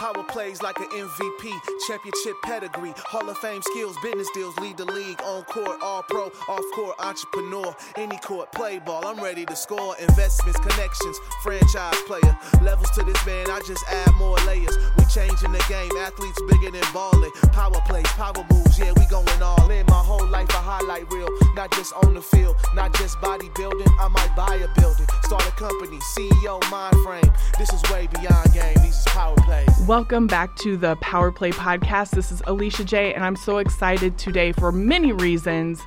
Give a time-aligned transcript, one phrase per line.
[0.00, 1.52] Power plays like an MVP,
[1.86, 5.20] championship pedigree, Hall of Fame skills, business deals lead the league.
[5.20, 7.76] On court, all pro, off court, entrepreneur.
[7.96, 9.94] Any court, play ball, I'm ready to score.
[9.98, 12.34] Investments, connections, franchise player.
[12.62, 14.74] Levels to this man, I just add more layers.
[14.96, 17.32] We changing the game, athletes bigger than balling.
[17.52, 19.84] Power plays, power moves, yeah, we going all in.
[19.84, 23.92] My whole life a highlight reel, not just on the field, not just bodybuilding.
[24.00, 27.34] I might buy a building, start a company, CEO, mind frame.
[27.58, 29.68] This is way beyond game, these is power plays.
[29.90, 32.12] Welcome back to the Power Play Podcast.
[32.12, 35.80] This is Alicia J, and I'm so excited today for many reasons.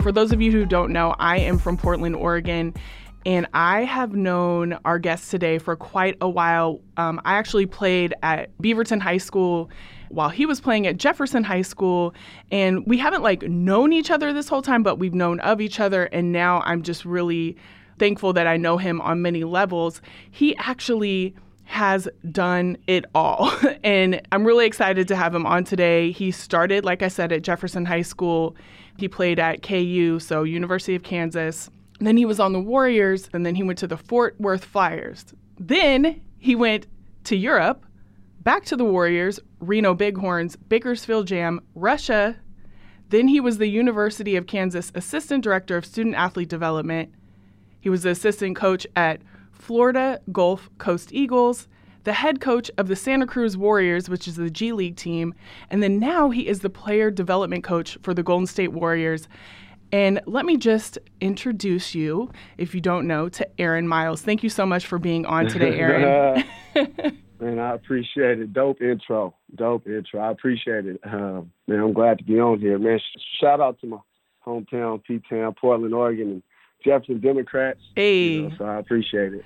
[0.00, 2.72] For those of you who don't know, I am from Portland, Oregon,
[3.26, 6.80] and I have known our guest today for quite a while.
[6.96, 9.68] Um, I actually played at Beaverton High School
[10.10, 12.14] while he was playing at Jefferson High School,
[12.52, 15.80] and we haven't like known each other this whole time, but we've known of each
[15.80, 17.56] other, and now I'm just really
[17.98, 20.00] thankful that I know him on many levels.
[20.30, 21.34] He actually
[21.68, 23.52] has done it all.
[23.84, 26.10] and I'm really excited to have him on today.
[26.12, 28.56] He started, like I said, at Jefferson High School.
[28.96, 31.68] He played at KU, so University of Kansas.
[32.00, 35.26] then he was on the Warriors, and then he went to the Fort Worth Flyers.
[35.60, 36.86] Then he went
[37.24, 37.84] to Europe,
[38.40, 42.36] back to the Warriors, Reno Bighorns, Bakersfield Jam, Russia.
[43.10, 47.12] Then he was the University of Kansas Assistant Director of Student Athlete Development.
[47.78, 49.20] He was the assistant coach at
[49.58, 51.68] Florida Gulf Coast Eagles,
[52.04, 55.34] the head coach of the Santa Cruz Warriors, which is the G League team,
[55.70, 59.28] and then now he is the player development coach for the Golden State Warriors.
[59.90, 64.20] And let me just introduce you, if you don't know, to Aaron Miles.
[64.20, 66.44] Thank you so much for being on today, Aaron.
[67.40, 68.52] man, I appreciate it.
[68.52, 69.34] Dope intro.
[69.54, 70.20] Dope intro.
[70.20, 71.00] I appreciate it.
[71.04, 73.00] Uh, man, I'm glad to be on here, man.
[73.40, 73.98] Shout out to my
[74.46, 76.42] hometown, P Town, Portland, Oregon, and
[76.84, 77.80] Jefferson Democrats.
[77.94, 78.28] Hey.
[78.28, 79.44] You know, so I appreciate it.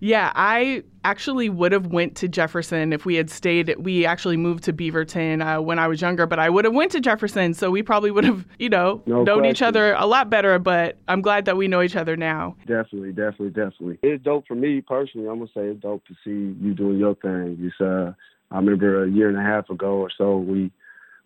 [0.00, 3.74] Yeah, I actually would have went to Jefferson if we had stayed.
[3.78, 6.92] We actually moved to Beaverton uh, when I was younger, but I would have went
[6.92, 9.50] to Jefferson, so we probably would have, you know, no known question.
[9.50, 10.58] each other a lot better.
[10.58, 12.54] But I'm glad that we know each other now.
[12.66, 13.98] Definitely, definitely, definitely.
[14.02, 15.26] It's dope for me personally.
[15.26, 17.56] I'm gonna say it's dope to see you doing your thing.
[17.60, 18.12] It's uh,
[18.50, 20.70] I remember a year and a half ago or so we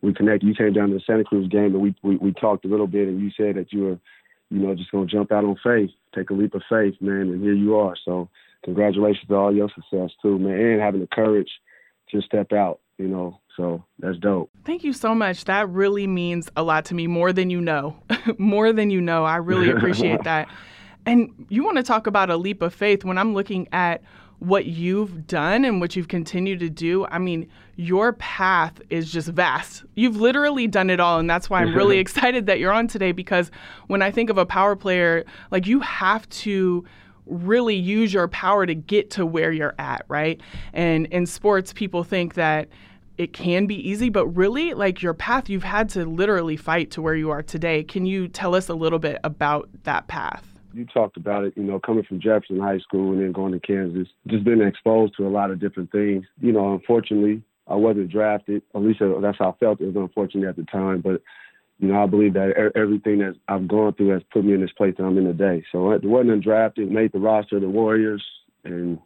[0.02, 0.46] we connected.
[0.46, 2.86] You came down to the Santa Cruz game, and we we, we talked a little
[2.86, 3.98] bit, and you said that you were
[4.50, 7.42] you know, just gonna jump out on faith, take a leap of faith, man, and
[7.42, 7.94] here you are.
[8.04, 8.28] So
[8.64, 11.50] congratulations to all your success too, man, and having the courage
[12.10, 13.40] to step out, you know.
[13.56, 14.50] So that's dope.
[14.64, 15.44] Thank you so much.
[15.46, 17.96] That really means a lot to me, more than you know.
[18.38, 19.24] more than you know.
[19.24, 20.48] I really appreciate that.
[21.04, 24.02] And you want to talk about a leap of faith when I'm looking at
[24.38, 29.28] what you've done and what you've continued to do, I mean, your path is just
[29.28, 29.84] vast.
[29.94, 31.18] You've literally done it all.
[31.18, 33.50] And that's why I'm really excited that you're on today because
[33.88, 36.84] when I think of a power player, like you have to
[37.26, 40.40] really use your power to get to where you're at, right?
[40.72, 42.68] And in sports, people think that
[43.18, 47.02] it can be easy, but really, like your path, you've had to literally fight to
[47.02, 47.82] where you are today.
[47.82, 50.57] Can you tell us a little bit about that path?
[50.78, 53.60] You talked about it, you know, coming from Jefferson High School and then going to
[53.60, 56.24] Kansas, just been exposed to a lot of different things.
[56.40, 58.62] You know, unfortunately, I wasn't drafted.
[58.74, 59.80] At least that's how I felt.
[59.80, 61.20] It was unfortunate at the time, but
[61.80, 64.72] you know, I believe that everything that I've gone through has put me in this
[64.72, 65.64] place that I'm in today.
[65.70, 68.24] So it wasn't undrafted, made the roster of the Warriors,
[68.64, 68.98] and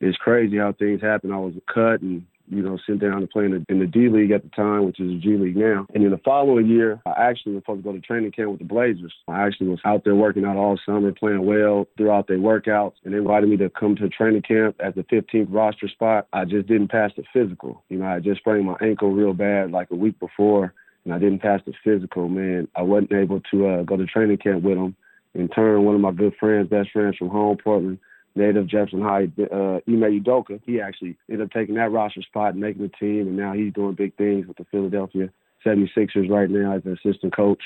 [0.00, 1.32] it's crazy how things happen.
[1.32, 4.08] I was cut and you know, sit down to play in the, in the D
[4.08, 5.86] League at the time, which is the G League now.
[5.94, 8.58] And in the following year, I actually was supposed to go to training camp with
[8.58, 9.14] the Blazers.
[9.28, 13.14] I actually was out there working out all summer, playing well throughout their workouts, and
[13.14, 16.26] they invited me to come to training camp at the 15th roster spot.
[16.32, 17.84] I just didn't pass the physical.
[17.88, 20.74] You know, I just sprained my ankle real bad like a week before,
[21.04, 22.28] and I didn't pass the physical.
[22.28, 24.96] Man, I wasn't able to uh, go to training camp with them.
[25.34, 28.00] In turn, one of my good friends, best friends from home, Portland,
[28.34, 32.60] native Jefferson High, uh, Ime Udoka, he actually ended up taking that roster spot and
[32.60, 35.30] making the team, and now he's doing big things with the Philadelphia
[35.64, 37.62] 76ers right now as an assistant coach.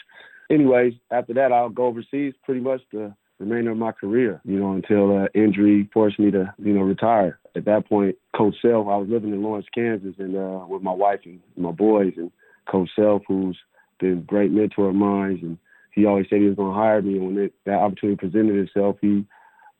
[0.50, 4.72] Anyways, after that, I'll go overseas pretty much the remainder of my career, you know,
[4.72, 7.38] until uh, injury forced me to, you know, retire.
[7.56, 10.92] At that point, Coach Self, I was living in Lawrence, Kansas, and uh, with my
[10.92, 12.30] wife and my boys, and
[12.66, 13.58] Coach Self, who's
[14.00, 15.58] been a great mentor of mine, and
[15.92, 17.16] he always said he was going to hire me.
[17.16, 19.24] And when it, that opportunity presented itself, he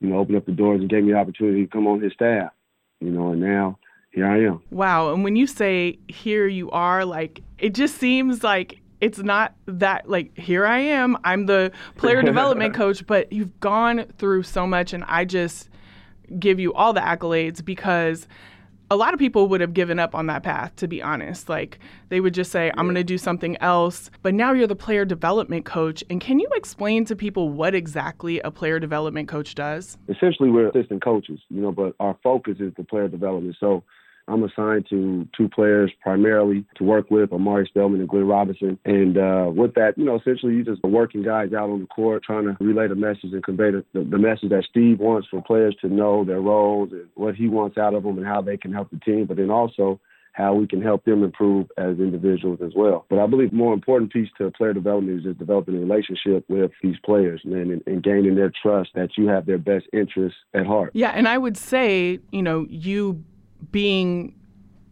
[0.04, 2.12] you know, opened up the doors and gave me the opportunity to come on his
[2.12, 2.52] staff.
[3.00, 3.78] You know, and now
[4.12, 4.62] here I am.
[4.70, 5.12] Wow.
[5.12, 10.08] And when you say here you are, like it just seems like it's not that
[10.08, 14.92] like here I am, I'm the player development coach, but you've gone through so much
[14.92, 15.68] and I just
[16.38, 18.26] give you all the accolades because
[18.90, 21.48] a lot of people would have given up on that path, to be honest.
[21.48, 21.78] Like
[22.08, 24.10] they would just say, I'm going to do something else.
[24.22, 26.04] But now you're the player development coach.
[26.10, 29.96] And can you explain to people what exactly a player development coach does?
[30.08, 33.56] Essentially, we're assistant coaches, you know, but our focus is the player development.
[33.58, 33.84] So,
[34.26, 38.78] I'm assigned to two players primarily to work with, Omari Spellman and Glenn Robinson.
[38.84, 42.22] And uh, with that, you know, essentially you're just working guys out on the court,
[42.24, 45.42] trying to relay the message and convey the, the, the message that Steve wants for
[45.42, 48.56] players to know their roles and what he wants out of them and how they
[48.56, 49.26] can help the team.
[49.26, 50.00] But then also
[50.34, 53.06] how we can help them improve as individuals as well.
[53.08, 56.72] But I believe more important piece to player development is just developing a relationship with
[56.82, 60.66] these players man, and, and gaining their trust that you have their best interests at
[60.66, 60.90] heart.
[60.92, 63.22] Yeah, and I would say, you know, you
[63.72, 64.34] being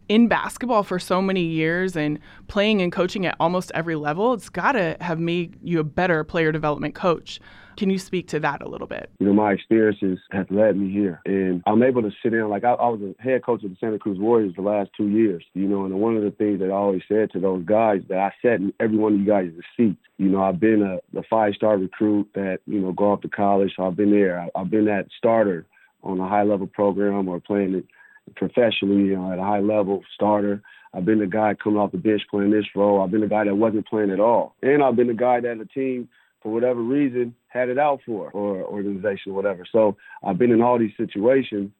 [0.09, 4.49] in basketball for so many years and playing and coaching at almost every level, it's
[4.49, 7.39] got to have made you a better player development coach.
[7.77, 9.09] Can you speak to that a little bit?
[9.19, 12.47] You know, my experiences have led me here, and I'm able to sit in.
[12.47, 15.07] Like I, I was a head coach of the Santa Cruz Warriors the last two
[15.07, 15.43] years.
[15.55, 18.19] You know, and one of the things that I always said to those guys that
[18.19, 19.97] I sat in every one of you guys' seats.
[20.19, 23.29] You know, I've been a the five star recruit that you know go off to
[23.29, 23.73] college.
[23.75, 24.39] So I've been there.
[24.39, 25.65] I, I've been that starter
[26.03, 27.85] on a high level program or playing it
[28.35, 30.61] professionally, you know, at a high level starter.
[30.93, 33.01] I've been the guy coming off the bench playing this role.
[33.01, 34.55] I've been the guy that wasn't playing at all.
[34.61, 36.07] And I've been the guy that the team,
[36.41, 39.65] for whatever reason, had it out for or organization or whatever.
[39.71, 41.71] So I've been in all these situations,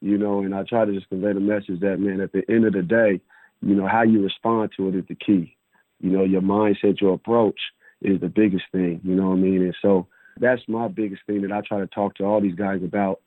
[0.00, 2.64] you know, and I try to just convey the message that, man, at the end
[2.64, 3.20] of the day,
[3.60, 5.56] you know, how you respond to it is the key.
[6.00, 7.58] You know, your mindset, your approach
[8.00, 9.62] is the biggest thing, you know what I mean?
[9.62, 10.06] And so
[10.38, 13.20] that's my biggest thing that I try to talk to all these guys about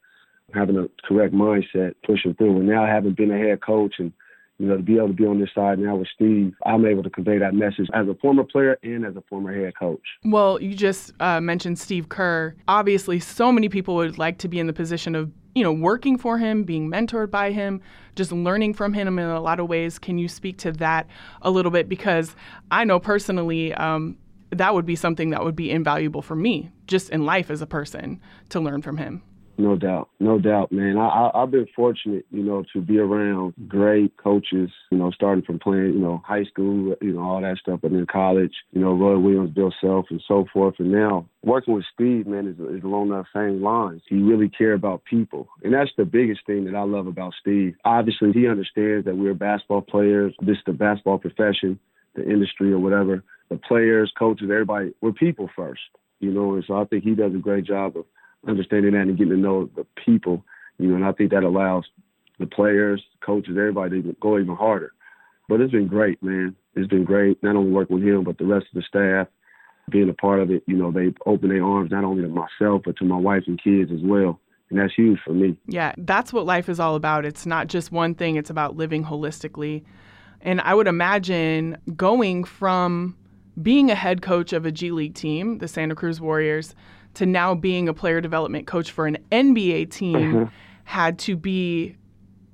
[0.54, 2.58] having a correct mindset, pushing through.
[2.58, 4.12] And now having been a head coach and
[4.60, 7.04] you know, to be able to be on this side now with Steve, I'm able
[7.04, 10.02] to convey that message as a former player and as a former head coach.
[10.24, 12.56] Well, you just uh, mentioned Steve Kerr.
[12.68, 16.18] Obviously, so many people would like to be in the position of, you know, working
[16.18, 17.82] for him, being mentored by him,
[18.16, 19.98] just learning from him in a lot of ways.
[19.98, 21.08] Can you speak to that
[21.42, 21.90] a little bit?
[21.90, 22.36] Because
[22.70, 24.18] I know personally, um,
[24.52, 27.68] that would be something that would be invaluable for me, just in life as a
[27.68, 29.24] person, to learn from him.
[29.58, 30.98] No doubt, no doubt, man.
[30.98, 33.68] I, I, have been fortunate, you know, to be around mm-hmm.
[33.68, 37.58] great coaches, you know, starting from playing, you know, high school, you know, all that
[37.58, 40.76] stuff, and then college, you know, Roy Williams, Bill Self, and so forth.
[40.80, 44.02] And now working with Steve, man, is, is along that same lines.
[44.10, 47.76] He really cares about people, and that's the biggest thing that I love about Steve.
[47.86, 50.34] Obviously, he understands that we're basketball players.
[50.42, 51.80] This is the basketball profession,
[52.16, 53.24] the industry, or whatever.
[53.50, 55.82] The players, coaches, everybody, we're people first,
[56.20, 58.06] you know, and so I think he does a great job of
[58.48, 60.44] understanding that and getting to know the people,
[60.78, 61.86] you know, and I think that allows
[62.40, 64.92] the players, coaches, everybody to go even harder.
[65.48, 66.56] But it's been great, man.
[66.76, 69.28] It's been great, not only working with him, but the rest of the staff,
[69.90, 70.64] being a part of it.
[70.66, 73.62] You know, they open their arms not only to myself, but to my wife and
[73.62, 74.40] kids as well.
[74.70, 75.58] And that's huge for me.
[75.68, 77.26] Yeah, that's what life is all about.
[77.26, 79.84] It's not just one thing, it's about living holistically.
[80.42, 83.16] And I would imagine going from
[83.62, 86.74] being a head coach of a G League team, the Santa Cruz Warriors,
[87.16, 90.44] to now being a player development coach for an NBA team mm-hmm.
[90.86, 91.96] had to be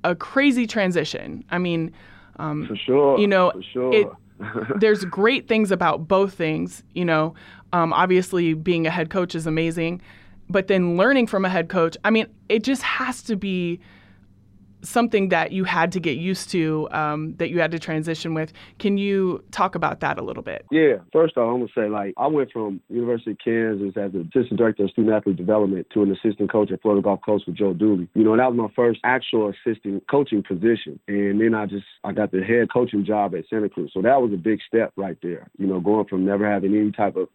[0.03, 1.43] a crazy transition.
[1.49, 1.93] I mean,
[2.37, 3.93] um, for sure, you know, for sure.
[3.93, 4.07] It,
[4.79, 6.83] there's great things about both things.
[6.93, 7.33] You know,
[7.73, 10.01] um, obviously being a head coach is amazing,
[10.49, 13.79] but then learning from a head coach, I mean, it just has to be
[14.81, 18.53] something that you had to get used to, um, that you had to transition with.
[18.77, 20.65] Can you talk about that a little bit?
[20.71, 20.97] Yeah.
[21.11, 24.57] First off, I'm gonna say like I went from University of Kansas as an assistant
[24.57, 27.73] director of student athlete development to an assistant coach at Florida Gulf Coast with Joe
[27.73, 28.07] Dooley.
[28.13, 30.99] You know, and that was my first actual assistant coaching position.
[31.07, 33.91] And then I just I got the head coaching job at Santa Cruz.
[33.93, 35.49] So that was a big step right there.
[35.57, 37.29] You know, going from never having any type of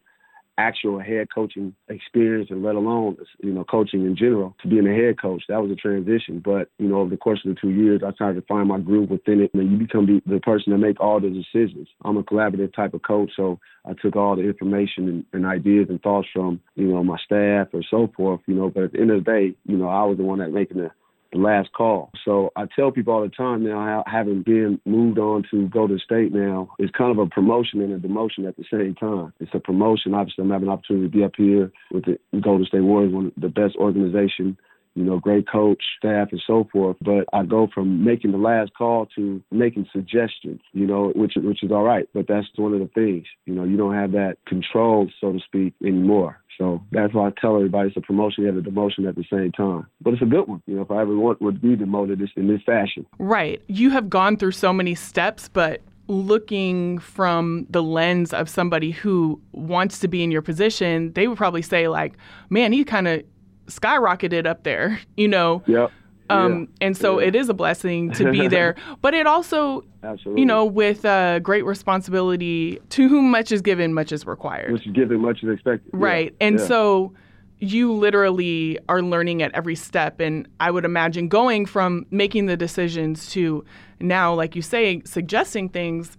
[0.57, 4.93] actual head coaching experience and let alone you know coaching in general to being a
[4.93, 6.41] head coach that was a transition.
[6.43, 8.79] But you know over the course of the two years i started to find my
[8.79, 9.53] groove within it.
[9.53, 11.87] And you become the, the person to make all the decisions.
[12.03, 15.87] I'm a collaborative type of coach so i took all the information and, and ideas
[15.89, 18.69] and thoughts from you know my staff or so forth you know.
[18.69, 20.77] But at the end of the day you know i was the one that making
[20.77, 20.91] the
[21.35, 22.11] the last call.
[22.23, 25.99] So I tell people all the time now, having been moved on to go to
[25.99, 29.33] state now, it's kind of a promotion and a demotion at the same time.
[29.39, 30.13] It's a promotion.
[30.13, 33.27] Obviously, I'm having an opportunity to be up here with the Golden State Warriors, one
[33.27, 34.57] of the best organization
[34.95, 36.97] you know, great coach, staff, and so forth.
[37.01, 41.63] But I go from making the last call to making suggestions, you know, which which
[41.63, 42.07] is all right.
[42.13, 45.39] But that's one of the things, you know, you don't have that control, so to
[45.39, 46.39] speak, anymore.
[46.57, 49.51] So that's why I tell everybody it's a promotion and a demotion at the same
[49.51, 49.87] time.
[50.01, 50.63] But it's a good one.
[50.65, 53.05] You know, if I ever want would be demoted, it's in this fashion.
[53.19, 53.61] Right.
[53.67, 59.41] You have gone through so many steps, but looking from the lens of somebody who
[59.51, 62.13] wants to be in your position, they would probably say like,
[62.49, 63.23] "Man, he kind of
[63.67, 65.63] skyrocketed up there," you know.
[65.67, 65.91] Yep.
[66.27, 66.87] Um, yeah.
[66.87, 67.27] and so yeah.
[67.27, 70.41] it is a blessing to be there, but it also, Absolutely.
[70.41, 74.71] you know, with uh, great responsibility, to whom much is given, much is required.
[74.71, 75.91] Much is given, much is expected.
[75.93, 76.35] Right.
[76.41, 76.47] Yeah.
[76.47, 77.13] And so
[77.59, 80.19] you literally are learning at every step.
[80.19, 83.63] And I would imagine going from making the decisions to
[83.99, 86.17] now, like you say, suggesting things,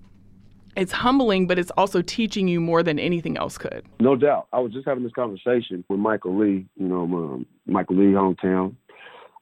[0.76, 3.84] it's humbling, but it's also teaching you more than anything else could.
[4.00, 4.48] No doubt.
[4.52, 8.74] I was just having this conversation with Michael Lee, you know, um, Michael Lee, hometown.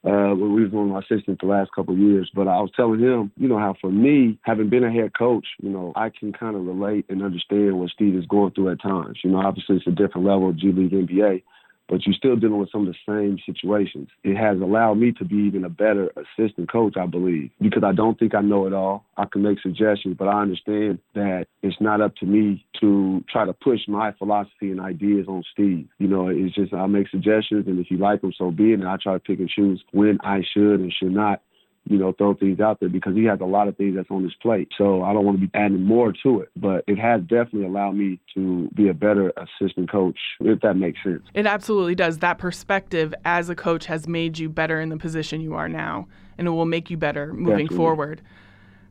[0.05, 2.69] Uh, we was one of my assistants the last couple of years, but I was
[2.75, 6.09] telling him, you know, how for me, having been a head coach, you know, I
[6.09, 9.17] can kind of relate and understand what Steve is going through at times.
[9.23, 11.41] You know, obviously it's a different level G League NBA,
[11.87, 14.09] but you're still dealing with some of the same situations.
[14.23, 17.91] It has allowed me to be even a better assistant coach, I believe, because I
[17.91, 19.05] don't think I know it all.
[19.17, 23.45] I can make suggestions, but I understand that it's not up to me to try
[23.45, 25.87] to push my philosophy and ideas on Steve.
[25.99, 28.79] You know, it's just I make suggestions, and if you like them, so be it.
[28.79, 31.41] And I try to pick and choose when I should and should not
[31.87, 34.23] you know, throw things out there because he has a lot of things that's on
[34.23, 34.69] his plate.
[34.77, 37.95] So I don't want to be adding more to it, but it has definitely allowed
[37.95, 41.21] me to be a better assistant coach, if that makes sense.
[41.33, 42.19] It absolutely does.
[42.19, 46.07] That perspective as a coach has made you better in the position you are now,
[46.37, 47.77] and it will make you better moving definitely.
[47.77, 48.21] forward.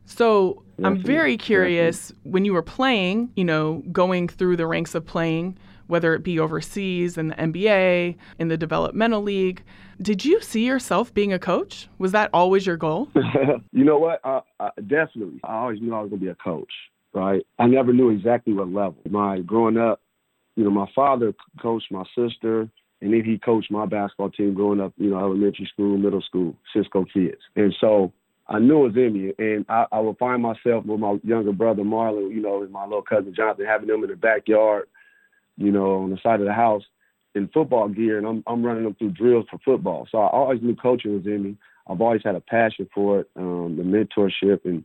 [0.05, 0.85] So definitely.
[0.85, 2.31] I'm very curious definitely.
[2.31, 6.39] when you were playing, you know, going through the ranks of playing, whether it be
[6.39, 9.63] overseas in the NBA, in the developmental league.
[10.01, 11.87] Did you see yourself being a coach?
[11.97, 13.09] Was that always your goal?
[13.71, 14.21] you know what?
[14.87, 15.39] Definitely.
[15.43, 16.71] I always knew I was going to be a coach,
[17.13, 17.45] right?
[17.59, 18.97] I never knew exactly what level.
[19.09, 20.01] My growing up,
[20.55, 22.61] you know, my father coached my sister,
[23.01, 26.55] and then he coached my basketball team growing up, you know, elementary school, middle school,
[26.73, 27.41] Cisco kids.
[27.55, 28.11] And so
[28.47, 31.51] I knew it was in me, and I, I would find myself with my younger
[31.51, 34.87] brother Marlon, you know, and my little cousin Jonathan, having them in the backyard,
[35.57, 36.83] you know, on the side of the house
[37.35, 40.07] in football gear, and I'm I'm running them through drills for football.
[40.11, 41.57] So I always knew coaching was in me.
[41.87, 44.83] I've always had a passion for it, um, the mentorship and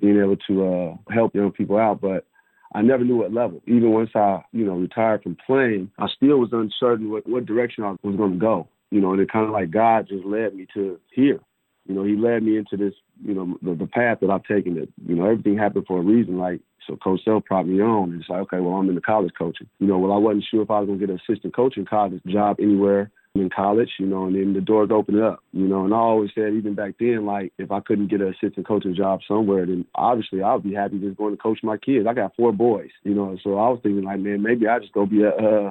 [0.00, 2.00] being able to uh, help young people out.
[2.00, 2.26] But
[2.74, 3.60] I never knew what level.
[3.66, 7.84] Even once I, you know, retired from playing, I still was uncertain what, what direction
[7.84, 8.68] I was going to go.
[8.90, 11.40] You know, and it kind of like God just led me to here.
[11.88, 14.74] You know, He led me into this, you know, the, the path that I've taken.
[14.74, 16.38] That you know, everything happened for a reason.
[16.38, 19.32] Like so Coach Self brought me on, it's like, okay, well, I'm in the college
[19.36, 19.68] coaching.
[19.78, 22.20] You know, well, I wasn't sure if I was gonna get an assistant coaching college
[22.26, 25.94] job anywhere in college, you know, and then the doors opened up, you know, and
[25.94, 29.20] I always said, even back then, like, if I couldn't get an assistant coaching job
[29.26, 32.06] somewhere, then obviously I would be happy just going to coach my kids.
[32.06, 34.92] I got four boys, you know, so I was thinking, like, man, maybe I just
[34.92, 35.70] go be a, uh,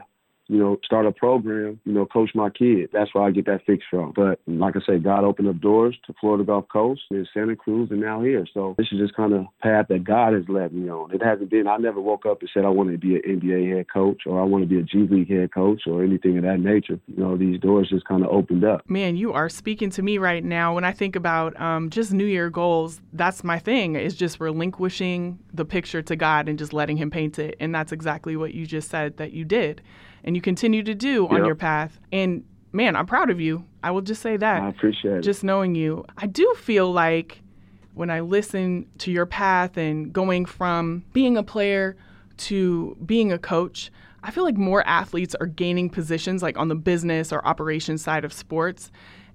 [0.51, 2.89] you know, start a program, you know, coach my kid.
[2.91, 4.12] That's where I get that fix from.
[4.13, 7.88] But like I said, God opened up doors to Florida Gulf Coast and Santa Cruz
[7.89, 8.46] and now here.
[8.53, 11.15] So this is just kind of path that God has led me on.
[11.15, 13.77] It hasn't been, I never woke up and said I wanted to be an NBA
[13.77, 16.43] head coach or I want to be a G League head coach or anything of
[16.43, 17.00] that nature.
[17.08, 18.81] You know, these doors just kind of opened up.
[18.89, 20.75] Man, you are speaking to me right now.
[20.75, 25.39] When I think about um, just New Year goals, that's my thing is just relinquishing
[25.53, 27.55] the picture to God and just letting Him paint it.
[27.62, 29.81] And that's exactly what you just said that you did
[30.23, 31.99] and you continue to do on your path.
[32.11, 33.65] And man, I'm proud of you.
[33.83, 34.61] I will just say that.
[34.61, 35.21] I appreciate it.
[35.21, 36.05] Just knowing you.
[36.17, 37.41] I do feel like
[37.93, 41.97] when I listen to your path and going from being a player
[42.37, 43.91] to being a coach,
[44.23, 48.23] I feel like more athletes are gaining positions like on the business or operations side
[48.23, 48.91] of sports.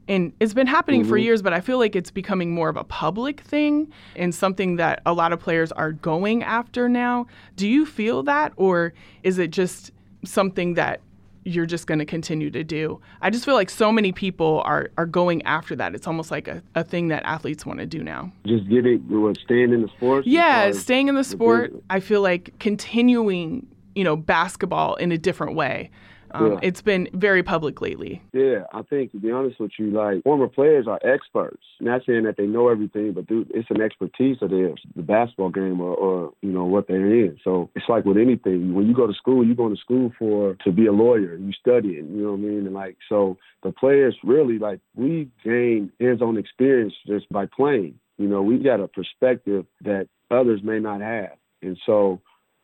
[0.08, 1.10] And it's been happening mm-hmm.
[1.10, 4.76] for years, but I feel like it's becoming more of a public thing and something
[4.76, 7.26] that a lot of players are going after now.
[7.56, 9.90] Do you feel that, or is it just
[10.26, 11.00] something that
[11.46, 13.00] you're just going to continue to do.
[13.22, 15.94] I just feel like so many people are are going after that.
[15.94, 18.32] It's almost like a, a thing that athletes want to do now.
[18.44, 20.26] Just getting what staying in the sport.
[20.26, 21.72] Yeah, staying in the sport.
[21.88, 25.90] I feel like continuing, you know, basketball in a different way.
[26.36, 26.58] Um, yeah.
[26.62, 28.22] It's been very public lately.
[28.32, 31.62] Yeah, I think to be honest with you, like former players are experts.
[31.80, 35.50] Not saying that they know everything, but dude, it's an expertise of theirs, the basketball
[35.50, 37.38] game or, or you know what they're in.
[37.42, 38.74] So it's like with anything.
[38.74, 41.36] When you go to school, you go to school for to be a lawyer.
[41.36, 42.04] You study it.
[42.04, 42.66] You know what I mean?
[42.66, 47.98] And like so, the players really like we gain hands-on experience just by playing.
[48.18, 52.20] You know, we got a perspective that others may not have, and so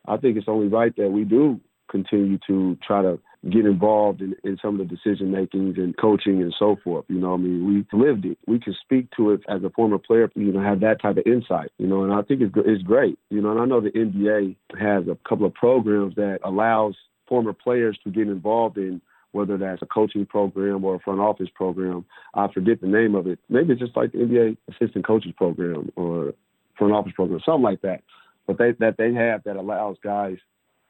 [0.07, 1.61] I think it's only right that we do
[1.91, 3.21] continue to try to
[3.51, 7.05] get involved in, in some of the decision makings and coaching and so forth.
[7.09, 8.39] You know, I mean, we lived it.
[8.47, 10.31] We can speak to it as a former player.
[10.35, 11.73] You know, have that type of insight.
[11.79, 13.19] You know, and I think it's it's great.
[13.31, 16.95] You know, and I know the NBA has a couple of programs that allows
[17.29, 19.01] former players to get involved in
[19.33, 22.05] whether that's a coaching program or a front office program.
[22.35, 23.39] I forget the name of it.
[23.49, 26.35] Maybe it's just like the NBA assistant coaches program or
[26.79, 28.03] front office program, something like that.
[28.47, 30.37] But they that they have that allows guys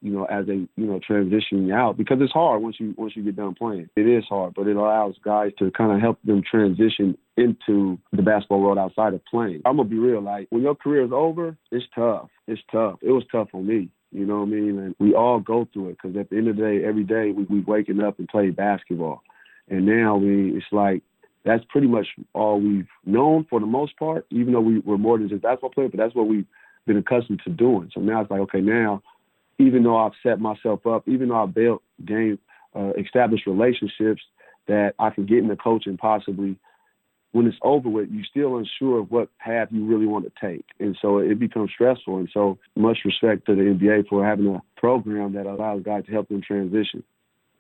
[0.03, 3.23] you know, as they, you know, transitioning out because it's hard once you once you
[3.23, 3.89] get done playing.
[3.95, 8.23] It is hard, but it allows guys to kind of help them transition into the
[8.23, 9.63] basketball world outside of playing.
[9.65, 12.29] I'm gonna be real, like when your career is over, it's tough.
[12.49, 12.99] It's tough.
[13.01, 13.89] It was tough on me.
[14.11, 14.79] You know what I mean?
[14.79, 17.31] And we all go through it because at the end of the day, every day
[17.31, 19.23] we we waking up and play basketball,
[19.69, 21.03] and now we it's like
[21.45, 24.27] that's pretty much all we've known for the most part.
[24.31, 26.47] Even though we were more than just basketball players, but that's what we've
[26.87, 27.91] been accustomed to doing.
[27.95, 29.01] So now it's like okay, now
[29.59, 32.39] even though I've set myself up, even though I've built game,
[32.75, 34.23] uh, established relationships
[34.67, 36.57] that I can get into coaching possibly
[37.33, 40.67] when it's over with, you're still unsure of what path you really want to take.
[40.79, 42.19] And so it becomes stressful.
[42.19, 46.13] And so much respect to the NBA for having a program that allows guys to
[46.13, 47.03] help them transition.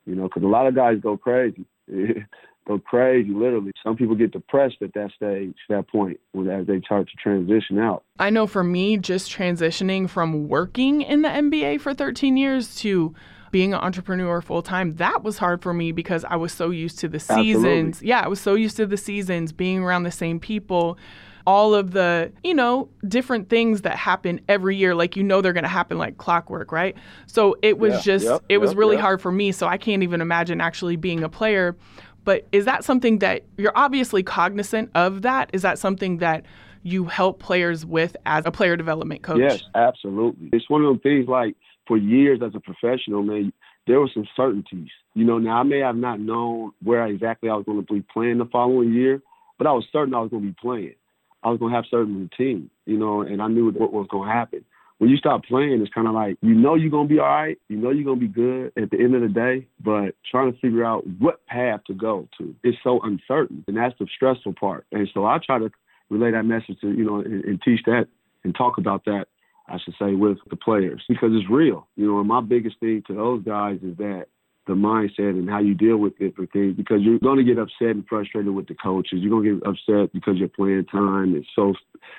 [0.04, 1.64] You know, because a lot of guys go crazy,
[2.66, 3.72] go crazy, literally.
[3.82, 7.78] Some people get depressed at that stage, that point, when as they start to transition
[7.78, 8.04] out.
[8.18, 13.14] I know for me, just transitioning from working in the NBA for 13 years to
[13.50, 16.98] being an entrepreneur full time, that was hard for me because I was so used
[17.00, 17.96] to the seasons.
[17.96, 18.08] Absolutely.
[18.08, 20.98] Yeah, I was so used to the seasons, being around the same people,
[21.46, 24.94] all of the, you know, different things that happen every year.
[24.94, 26.96] Like, you know, they're going to happen like clockwork, right?
[27.26, 29.02] So it was Yeah, just, yep, it was yep, really yep.
[29.02, 29.52] hard for me.
[29.52, 31.76] So I can't even imagine actually being a player.
[32.24, 35.50] But is that something that you're obviously cognizant of that?
[35.52, 36.44] Is that something that
[36.84, 39.40] you help players with as a player development coach?
[39.40, 40.50] Yes, absolutely.
[40.52, 41.56] It's one of those things like
[41.86, 43.52] for years as a professional, man,
[43.86, 44.90] there were some certainties.
[45.14, 48.04] You know, now I may have not known where exactly I was going to be
[48.12, 49.20] playing the following year,
[49.58, 50.94] but I was certain I was going to be playing.
[51.42, 54.64] I was to have certain routine, you know, and I knew what was to happen.
[54.98, 57.58] When you stop playing, it's kind of like you know you're to be all right,
[57.68, 60.58] you know you're to be good at the end of the day, but trying to
[60.60, 64.86] figure out what path to go to is so uncertain, and that's the stressful part.
[64.92, 65.70] And so I try to
[66.08, 68.06] relay that message to you know and, and teach that
[68.44, 69.26] and talk about that
[69.68, 71.86] I should say, with the players because it's real.
[71.96, 74.26] You know, and my biggest thing to those guys is that
[74.66, 77.96] the mindset and how you deal with different things because you're going to get upset
[77.96, 79.18] and frustrated with the coaches.
[79.20, 81.74] You're going to get upset because you're playing time and so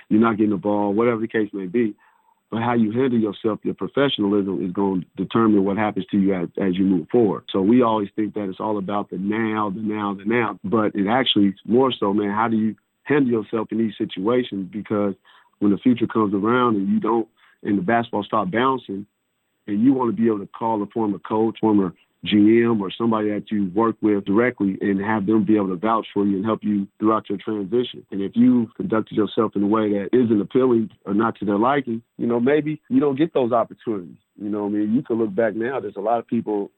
[0.09, 1.95] you're not getting the ball, whatever the case may be.
[2.51, 6.35] But how you handle yourself, your professionalism is going to determine what happens to you
[6.35, 7.45] as, as you move forward.
[7.51, 10.59] So we always think that it's all about the now, the now, the now.
[10.63, 14.69] But it actually is more so, man, how do you handle yourself in these situations?
[14.71, 15.15] Because
[15.59, 17.27] when the future comes around and you don't,
[17.63, 19.07] and the basketball start bouncing,
[19.65, 21.93] and you want to be able to call a former coach, former
[22.25, 26.07] GM, or somebody that you work with directly and have them be able to vouch
[26.13, 28.05] for you and help you throughout your transition.
[28.11, 31.57] And if you conducted yourself in a way that isn't appealing or not to their
[31.57, 34.17] liking, you know, maybe you don't get those opportunities.
[34.41, 35.79] You know, I mean, you can look back now.
[35.79, 36.71] There's a lot of people,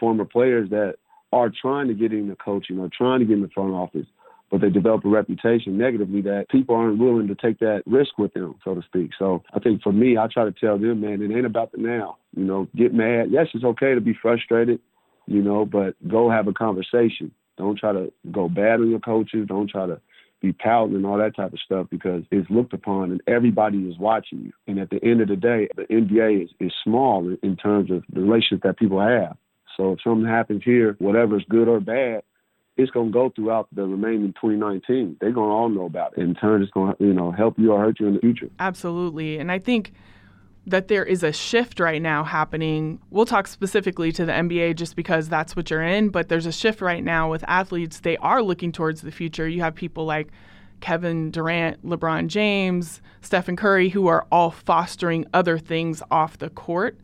[0.00, 0.96] former players that
[1.32, 4.06] are trying to get into coaching or trying to get in the front office,
[4.50, 8.32] but they develop a reputation negatively that people aren't willing to take that risk with
[8.34, 9.10] them, so to speak.
[9.18, 11.78] So I think for me, I try to tell them, man, it ain't about the
[11.78, 12.16] now.
[12.36, 13.30] You know, get mad.
[13.30, 14.80] Yes, it's okay to be frustrated,
[15.26, 17.32] you know, but go have a conversation.
[17.56, 19.46] Don't try to go bad on your coaches.
[19.48, 20.00] Don't try to
[20.40, 23.98] be pouting and all that type of stuff because it's looked upon and everybody is
[23.98, 24.52] watching you.
[24.66, 28.04] And at the end of the day, the NBA is, is small in, terms of
[28.12, 29.36] the relationship that people have.
[29.76, 32.22] So if something happens here, whatever is good or bad,
[32.78, 35.16] it's going to go throughout the remaining 2019.
[35.20, 36.20] They're going to all know about it.
[36.22, 38.48] In turn, it's going to you know help you or hurt you in the future.
[38.58, 39.38] Absolutely.
[39.38, 39.92] And I think
[40.66, 43.00] that there is a shift right now happening.
[43.10, 46.52] We'll talk specifically to the NBA just because that's what you're in, but there's a
[46.52, 48.00] shift right now with athletes.
[48.00, 49.48] They are looking towards the future.
[49.48, 50.28] You have people like
[50.80, 56.98] Kevin Durant, LeBron James, Stephen Curry, who are all fostering other things off the court.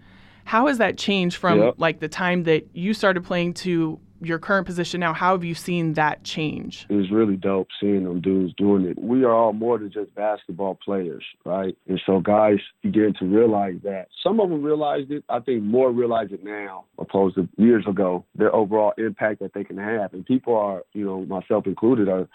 [0.45, 1.75] How has that changed from Yep.
[1.79, 5.13] like the time that you started playing to your current position now?
[5.13, 6.87] How have you seen that change?
[6.89, 8.99] It was really dope seeing them dudes doing it.
[8.99, 11.77] We are all more than just basketball players, right?
[11.89, 14.09] And so guys begin to realize that.
[14.23, 15.25] Some of them realized it.
[15.29, 19.65] I think more realize it now opposed to years ago, their overall impact that they
[19.65, 20.13] can have.
[20.13, 22.29] And people are, you know, myself included, are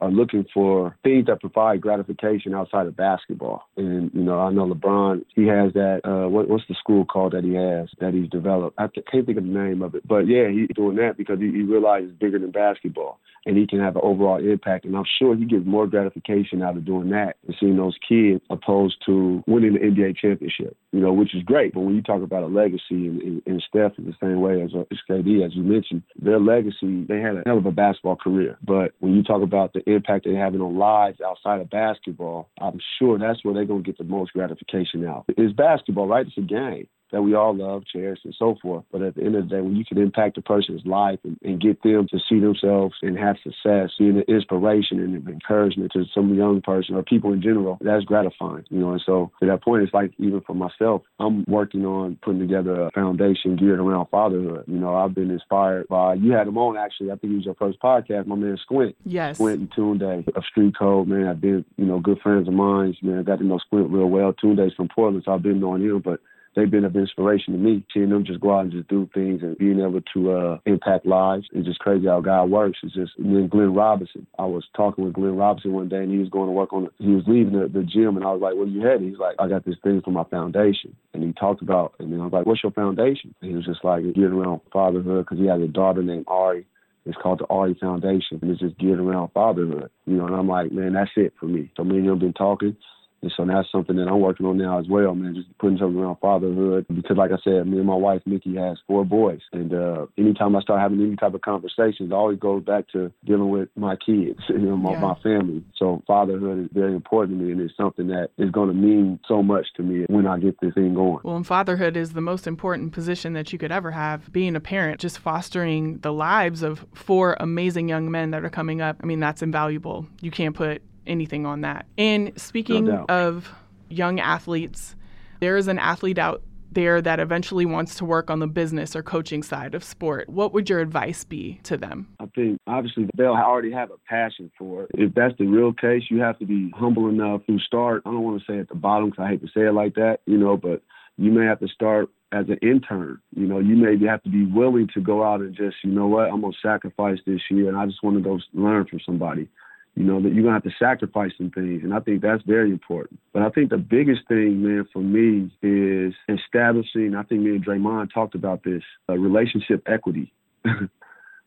[0.00, 3.62] are looking for things that provide gratification outside of basketball.
[3.76, 6.00] And you know, I know LeBron, he has that.
[6.04, 8.78] Uh, what, what's the school called that he has that he's developed?
[8.78, 11.50] I can't think of the name of it, but yeah, he's doing that because he,
[11.50, 14.84] he realizes it's bigger than basketball, and he can have an overall impact.
[14.84, 18.42] And I'm sure he gets more gratification out of doing that and seeing those kids
[18.50, 20.76] opposed to winning the NBA championship.
[20.92, 21.74] You know, which is great.
[21.74, 24.62] But when you talk about a legacy, and, and, and Steph is the same way
[24.62, 28.16] as, as KD, as you mentioned, their legacy, they had a hell of a basketball
[28.16, 28.58] career.
[28.66, 32.80] But when you talk about the impact they're having on lives outside of basketball, I'm
[32.98, 35.26] sure that's where they're going to get the most gratification out.
[35.28, 36.26] It's basketball, right?
[36.26, 38.84] It's a game that we all love, cherish, and so forth.
[38.90, 41.38] But at the end of the day, when you can impact a person's life and,
[41.42, 46.04] and get them to see themselves and have success, seeing the inspiration and encouragement to
[46.14, 48.92] some young person or people in general, that's gratifying, you know.
[48.92, 52.86] And so to that point, it's like even for myself, I'm working on putting together
[52.86, 54.64] a foundation geared around fatherhood.
[54.66, 57.10] You know, I've been inspired by you had him on actually.
[57.10, 58.96] I think it was your first podcast, my man Squint.
[59.04, 59.36] Yes.
[59.36, 61.28] Squint and Tunde of Street Code, man.
[61.28, 62.96] I've been, you know, good friends of mine.
[63.02, 64.32] Man, I got to know Squint real well.
[64.32, 66.20] Tunde's from Portland, so I've been knowing him, but
[66.56, 67.84] they've been of inspiration to me.
[67.92, 71.06] Seeing them just go out and just do things and being able to uh, impact
[71.06, 71.46] lives.
[71.52, 72.78] It's just crazy how God works.
[72.82, 74.26] It's just and Glenn Robinson.
[74.38, 76.88] I was talking with Glenn Robinson one day and he was going to work on.
[76.98, 79.02] He was leaving the, the gym and I was like, where you headed?
[79.02, 80.96] He's like, I got this thing for my foundation.
[81.12, 83.34] And he talked about, and then I was like, what's your foundation?
[83.40, 86.66] And he was just like, getting around fatherhood because he has a daughter named Ari
[87.06, 89.90] it's called the Ari Foundation, and it's just geared around fatherhood.
[90.06, 91.70] You know, and I'm like, man, that's it for me.
[91.76, 92.76] So me and him been talking,
[93.22, 95.98] and so that's something that I'm working on now as well, man, just putting something
[95.98, 96.86] around fatherhood.
[96.88, 99.40] Because like I said, me and my wife, Nikki, has four boys.
[99.52, 103.10] And uh, anytime I start having any type of conversations, it always goes back to
[103.24, 105.00] dealing with my kids, you know, my, yeah.
[105.00, 105.64] my family.
[105.76, 109.18] So fatherhood is very important to me and it's something that is going to mean
[109.26, 111.20] so much to me when I get this thing going.
[111.24, 114.30] Well, and fatherhood is the most important position that you could ever have.
[114.32, 118.80] Being a parent, just fostering the lives of four amazing young men that are coming
[118.80, 118.98] up.
[119.02, 120.06] I mean, that's invaluable.
[120.20, 121.86] You can't put anything on that.
[121.96, 123.52] And speaking no of
[123.88, 124.96] young athletes,
[125.40, 126.42] there is an athlete out
[126.72, 130.28] there that eventually wants to work on the business or coaching side of sport.
[130.28, 132.08] What would your advice be to them?
[132.20, 134.90] I think obviously they'll already have a passion for it.
[134.94, 138.02] If that's the real case, you have to be humble enough to start.
[138.04, 139.94] I don't want to say at the bottom because I hate to say it like
[139.94, 140.82] that, you know, but
[141.16, 143.20] you may have to start as an intern.
[143.34, 146.08] You know, you may have to be willing to go out and just, you know
[146.08, 149.00] what, I'm going to sacrifice this year and I just want to go learn from
[149.06, 149.48] somebody
[149.96, 151.82] you know, that you're gonna have to sacrifice some things.
[151.82, 153.18] And I think that's very important.
[153.32, 157.64] But I think the biggest thing, man, for me is establishing, I think me and
[157.64, 160.32] Draymond talked about this, uh, relationship equity.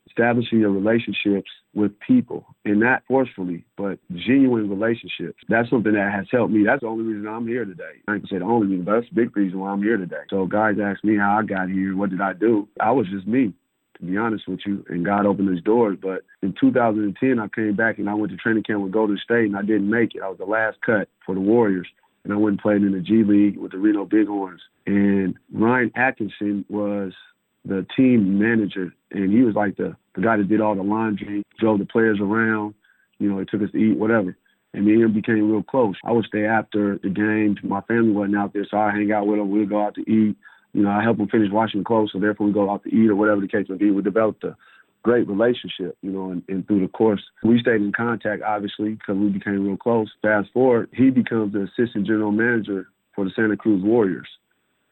[0.10, 5.38] establishing your relationships with people and not forcefully, but genuine relationships.
[5.48, 6.64] That's something that has helped me.
[6.66, 8.02] That's the only reason I'm here today.
[8.08, 10.24] I gonna say the only reason, but that's the big reason why I'm here today.
[10.30, 12.68] So guys ask me how I got here, what did I do?
[12.80, 13.54] I was just me
[14.00, 15.98] to be honest with you, and God opened his doors.
[16.02, 19.46] But in 2010, I came back and I went to training camp with Golden State,
[19.46, 20.22] and I didn't make it.
[20.22, 21.88] I was the last cut for the Warriors,
[22.24, 24.62] and I went and played in the G League with the Reno Bighorns.
[24.86, 27.14] And Ryan Atkinson was
[27.66, 31.44] the team manager, and he was like the, the guy that did all the laundry,
[31.60, 32.74] drove the players around,
[33.20, 34.36] you know, he took us to eat, whatever.
[34.74, 35.96] And me and him became real close.
[36.04, 37.58] I would stay after the games.
[37.64, 39.50] My family wasn't out there, so I hang out with him.
[39.50, 40.38] We'd go out to eat.
[40.74, 43.10] You know, I help him finish washing clothes, so therefore we go out to eat
[43.10, 43.92] or whatever the case may be.
[43.92, 44.56] We developed a
[45.04, 49.18] great relationship, you know, and, and through the course, we stayed in contact, obviously, because
[49.18, 50.12] we became real close.
[50.22, 54.28] Fast forward, he becomes the assistant general manager for the Santa Cruz Warriors.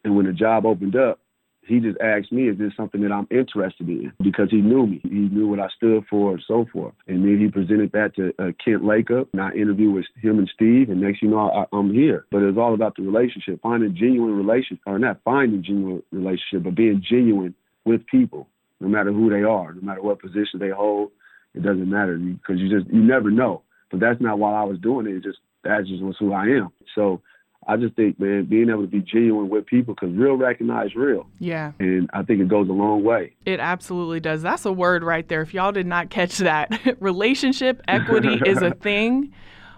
[0.04, 1.20] And when the job opened up,
[1.68, 4.12] he just asked me, is this something that I'm interested in?
[4.24, 5.02] Because he knew me.
[5.04, 6.94] He knew what I stood for and so forth.
[7.08, 10.50] And then he presented that to uh, Kent Lacob, and I interviewed with him and
[10.54, 12.26] Steve, and next you know, I, I'm here.
[12.32, 16.76] But it's all about the relationship, finding genuine relationship, or not finding genuine relationship, but
[16.76, 17.54] being genuine
[17.86, 18.48] with people,
[18.80, 21.12] no matter who they are, no matter what position they hold.
[21.54, 23.64] It doesn't matter because you just, you never know.
[23.90, 25.16] But that's not why I was doing it.
[25.16, 26.70] It's just, that's just who I am.
[26.94, 27.22] So
[27.68, 31.28] I just think, man, being able to be genuine with people because real recognize real.
[31.40, 31.74] Yeah.
[31.80, 33.34] And I think it goes a long way.
[33.46, 34.42] It absolutely does.
[34.42, 35.42] That's a word right there.
[35.42, 39.34] If y'all did not catch that, relationship equity is a thing.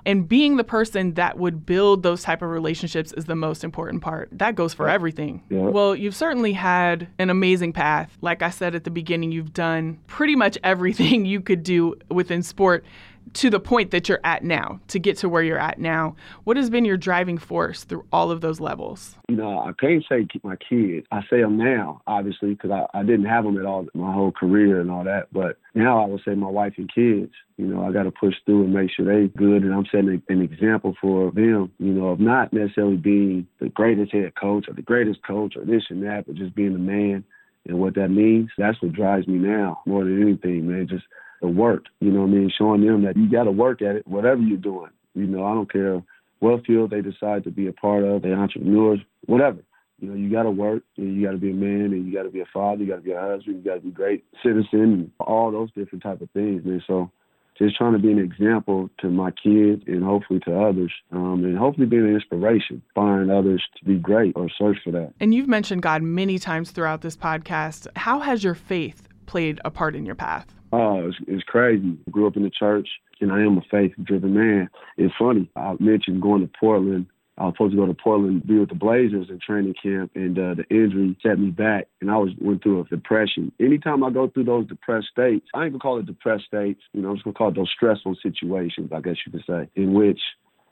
[0.06, 4.02] And being the person that would build those type of relationships is the most important
[4.02, 4.30] part.
[4.32, 5.44] That goes for everything.
[5.50, 5.60] Yeah.
[5.60, 8.18] Well, you've certainly had an amazing path.
[8.22, 12.44] Like I said at the beginning, you've done pretty much everything you could do within
[12.44, 12.86] sport
[13.34, 16.16] to the point that you're at now, to get to where you're at now.
[16.44, 19.16] What has been your driving force through all of those levels?
[19.30, 21.06] Know, I can't say my kids.
[21.12, 24.32] I say them now, obviously, because I, I didn't have them at all my whole
[24.32, 25.28] career and all that.
[25.32, 27.32] But now I would say my wife and kids.
[27.58, 30.22] You know, I got to push through and make sure they good, and I'm setting
[30.30, 31.72] an example for them.
[31.80, 35.66] You know, of not necessarily being the greatest head coach or the greatest coach or
[35.66, 37.24] this and that, but just being a man
[37.68, 38.50] and what that means.
[38.58, 40.88] That's what drives me now more than anything, man.
[40.88, 41.06] Just
[41.42, 41.86] the work.
[42.00, 42.52] You know what I mean?
[42.56, 44.92] Showing them that you got to work at it, whatever you're doing.
[45.16, 46.02] You know, I don't care
[46.40, 49.60] what field they decide to be a part of, they entrepreneurs, whatever.
[50.00, 52.14] You know, you got to work, and you got to be a man, and you
[52.14, 53.90] got to be a father, you got to be a husband, you got to be
[53.90, 56.82] a great citizen, and all those different type of things, man.
[56.88, 57.12] So
[57.58, 61.58] just trying to be an example to my kids and hopefully to others, um, and
[61.58, 65.14] hopefully being an inspiration, find others to be great or search for that.
[65.20, 67.88] And you've mentioned God many times throughout this podcast.
[67.98, 70.59] How has your faith played a part in your path?
[70.72, 71.98] Oh, it's, it's crazy.
[72.12, 72.88] Grew up in the church,
[73.22, 74.70] and I am a faith-driven man.
[74.98, 75.50] It's funny.
[75.56, 77.08] I mentioned going to Portland.
[77.38, 80.38] I was supposed to go to Portland, be with the Blazers in training camp, and
[80.38, 83.52] uh, the injury set me back, and I was went through a depression.
[83.62, 86.82] Anytime I go through those depressed states, I ain't gonna call it depressed states.
[86.92, 89.70] You know, I'm just gonna call it those stressful situations, I guess you could say,
[89.76, 90.20] in which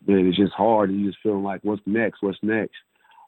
[0.06, 2.22] man, it's just hard, and you just feeling like, what's next?
[2.22, 2.76] What's next?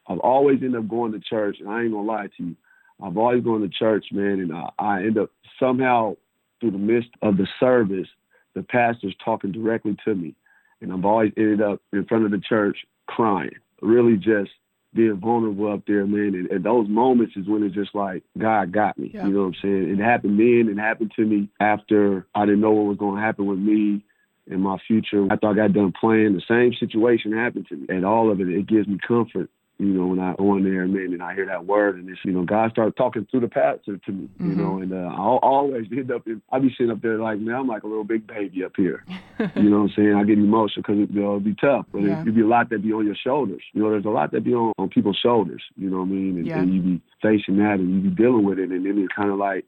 [0.08, 2.56] I've always ended up going to church, and I ain't gonna lie to you.
[3.02, 6.16] I've always gone to church, man, and I, I end up somehow
[6.60, 8.08] through the midst of the service,
[8.56, 10.36] the pastor's talking directly to me.
[10.82, 14.52] And I've always ended up in front of the church crying, really just
[14.94, 16.36] being vulnerable up there, man.
[16.36, 19.12] And, and, those moments is when it's just like, God got me.
[19.14, 19.28] Yeah.
[19.28, 19.90] You know what I'm saying?
[19.90, 20.68] It happened then.
[20.72, 24.04] It happened to me after I didn't know what was going to happen with me
[24.48, 25.28] in my future.
[25.32, 27.86] After I got done playing, the same situation happened to me.
[27.90, 30.86] And all of it, it gives me comfort you know, when I go in there,
[30.86, 33.48] man, and I hear that word, and it's, you know, God started talking through the
[33.48, 34.62] pastor to me, you mm-hmm.
[34.62, 37.56] know, and uh, I'll always end up, in, I'll be sitting up there like, man,
[37.56, 39.06] I'm like a little big baby up here.
[39.56, 40.16] you know what I'm saying?
[40.16, 42.22] I get emotional because it, you know, it'll be tough, but yeah.
[42.22, 43.64] it, it be a lot that be on your shoulders.
[43.72, 46.12] You know, there's a lot that be on, on people's shoulders, you know what I
[46.12, 46.38] mean?
[46.40, 46.60] And, yeah.
[46.60, 49.32] and you be facing that and you be dealing with it, and then it's kind
[49.32, 49.64] of like,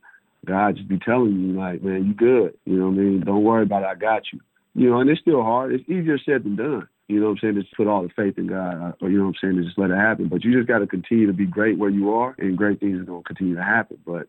[0.45, 2.57] God just be telling you, like, man, you good.
[2.65, 3.19] You know what I mean?
[3.21, 3.85] Don't worry about it.
[3.85, 4.39] I got you.
[4.73, 5.71] You know, and it's still hard.
[5.71, 6.87] It's easier said than done.
[7.11, 7.61] You know what I'm saying?
[7.61, 9.77] Just put all the faith in God, uh, or you know what I'm saying, just
[9.77, 10.29] let it happen.
[10.29, 12.99] But you just got to continue to be great where you are, and great things
[12.99, 13.97] are going to continue to happen.
[14.05, 14.27] But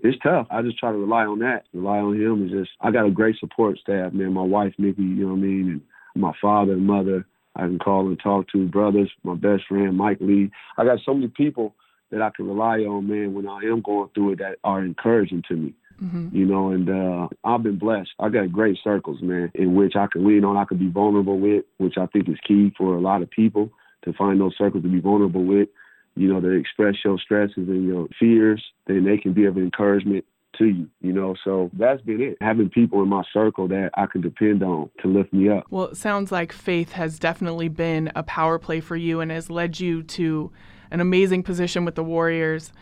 [0.00, 0.46] it's tough.
[0.50, 1.64] I just try to rely on that.
[1.72, 2.44] Rely on Him.
[2.44, 4.32] Is just I got a great support staff, man.
[4.32, 5.82] My wife Nikki, you know what I mean,
[6.14, 7.26] and my father and mother.
[7.56, 9.10] I can call and talk to brothers.
[9.22, 10.50] My best friend Mike Lee.
[10.76, 11.74] I got so many people
[12.10, 15.42] that I can rely on, man, when I am going through it that are encouraging
[15.48, 15.74] to me.
[16.04, 16.36] Mm-hmm.
[16.36, 18.10] You know, and uh, I've been blessed.
[18.18, 21.38] I got great circles, man, in which I can lean on, I can be vulnerable
[21.38, 23.70] with, which I think is key for a lot of people
[24.04, 25.68] to find those circles to be vulnerable with.
[26.16, 30.24] You know, to express your stresses and your fears, then they can be of encouragement
[30.58, 31.34] to you, you know.
[31.42, 32.36] So that's been it.
[32.40, 35.64] Having people in my circle that I can depend on to lift me up.
[35.70, 39.50] Well, it sounds like faith has definitely been a power play for you and has
[39.50, 40.52] led you to
[40.90, 42.72] an amazing position with the Warriors.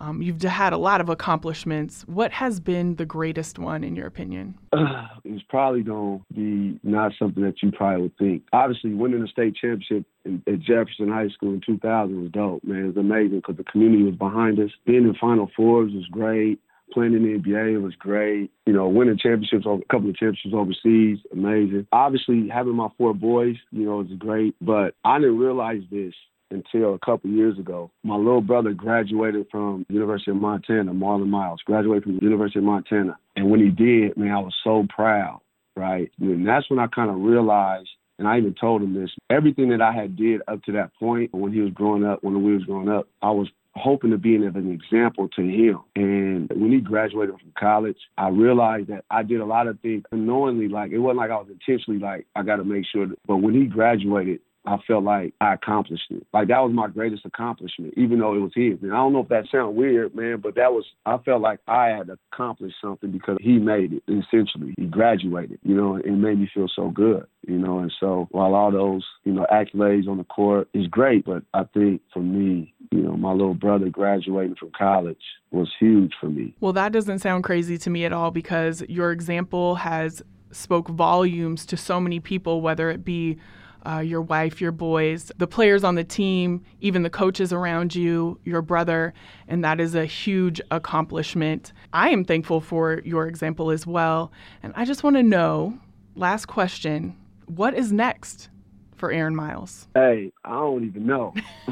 [0.00, 2.04] Um, you've had a lot of accomplishments.
[2.06, 4.56] What has been the greatest one, in your opinion?
[4.72, 8.44] Uh, it's probably going to be not something that you probably would think.
[8.52, 12.84] Obviously, winning the state championship at Jefferson High School in 2000 was dope, man.
[12.84, 14.70] It was amazing because the community was behind us.
[14.86, 16.60] Being in Final Fours was great.
[16.92, 18.50] Playing in the NBA was great.
[18.64, 21.86] You know, winning championships, a couple of championships overseas, amazing.
[21.92, 24.54] Obviously, having my four boys, you know, was great.
[24.60, 26.14] But I didn't realize this
[26.50, 27.90] until a couple years ago.
[28.04, 32.64] My little brother graduated from University of Montana, Marlon Miles, graduated from the University of
[32.64, 33.18] Montana.
[33.36, 35.40] And when he did, man, I was so proud,
[35.76, 36.10] right?
[36.20, 39.82] And that's when I kind of realized, and I even told him this, everything that
[39.82, 42.64] I had did up to that point when he was growing up, when we was
[42.64, 45.80] growing up, I was hoping to be an, example to him.
[45.94, 50.02] And when he graduated from college, I realized that I did a lot of things
[50.10, 50.68] unknowingly.
[50.68, 53.06] Like it wasn't like I was intentionally like I got to make sure.
[53.06, 56.26] That, but when he graduated, I felt like I accomplished it.
[56.34, 58.78] Like that was my greatest accomplishment, even though it was his.
[58.82, 61.60] And I don't know if that sounds weird, man, but that was I felt like
[61.66, 64.02] I had accomplished something because he made it.
[64.06, 65.58] Essentially, he graduated.
[65.62, 67.26] You know, it made me feel so good.
[67.46, 71.24] You know, and so while all those you know accolades on the court is great,
[71.24, 75.16] but I think for me, you know, my little brother graduating from college
[75.50, 76.54] was huge for me.
[76.60, 81.64] Well, that doesn't sound crazy to me at all because your example has spoke volumes
[81.66, 83.38] to so many people, whether it be
[83.88, 88.38] uh, your wife, your boys, the players on the team, even the coaches around you,
[88.44, 89.14] your brother,
[89.46, 91.72] and that is a huge accomplishment.
[91.92, 94.30] I am thankful for your example as well.
[94.62, 95.78] And I just want to know
[96.14, 98.50] last question what is next
[98.96, 99.88] for Aaron Miles?
[99.94, 101.32] Hey, I don't even know.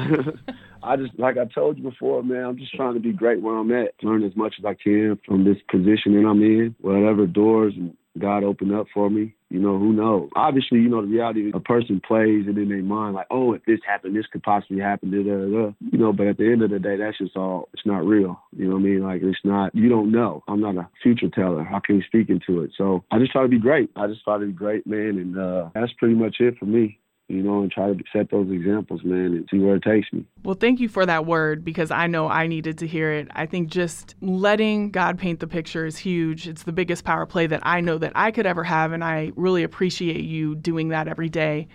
[0.83, 3.57] I just, like I told you before, man, I'm just trying to be great where
[3.57, 7.27] I'm at, learn as much as I can from this position that I'm in, whatever
[7.27, 7.75] doors
[8.19, 9.35] God opened up for me.
[9.49, 10.29] You know, who knows?
[10.35, 13.65] Obviously, you know, the reality a person plays it in their mind like, oh, if
[13.65, 15.73] this happened, this could possibly happen, da, da, da.
[15.93, 18.41] You know, but at the end of the day, that's just all, it's not real.
[18.57, 19.03] You know what I mean?
[19.03, 20.43] Like, it's not, you don't know.
[20.49, 21.63] I'm not a future teller.
[21.63, 22.73] I can't speak into it.
[22.77, 23.91] So I just try to be great.
[23.95, 25.19] I just try to be great, man.
[25.19, 28.51] And uh, that's pretty much it for me you know, and try to set those
[28.51, 30.25] examples, man, and see where it takes me.
[30.45, 33.29] Well, thank you for that word because I know I needed to hear it.
[33.35, 36.47] I think just letting God paint the picture is huge.
[36.47, 39.33] It's the biggest power play that I know that I could ever have, and I
[39.35, 41.67] really appreciate you doing that every day.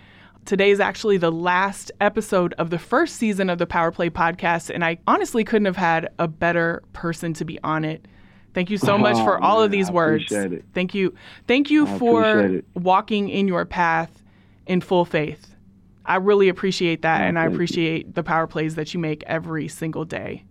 [0.46, 4.74] Today is actually the last episode of the first season of the Power Play podcast,
[4.74, 8.06] and I honestly couldn't have had a better person to be on it.
[8.54, 10.32] Thank you so much oh, for oh, all man, of these words.
[10.74, 11.14] Thank you.
[11.46, 14.21] Thank you I for walking in your path
[14.66, 15.54] in full faith.
[16.04, 18.12] I really appreciate that, and I appreciate you.
[18.12, 20.44] the power plays that you make every single day.